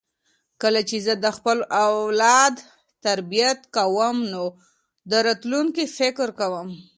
کله 0.61 0.81
چې 0.89 0.97
زه 1.05 1.13
د 1.23 1.25
خپل 1.37 1.57
اولاد 1.85 2.55
تربیت 3.05 3.59
کوم 3.75 4.17
نو 4.33 4.43
د 5.09 5.11
راتلونکي 5.27 5.85
فکر 5.97 6.27
کوم. 6.39 6.69